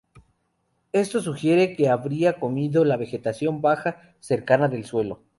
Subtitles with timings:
[0.93, 5.21] Esto sugiere que habría comido la vegetación baja, cercana del suelo.